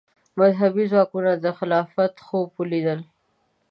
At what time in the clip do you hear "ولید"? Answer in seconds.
2.59-2.89